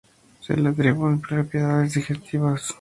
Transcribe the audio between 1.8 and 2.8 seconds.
digestivas.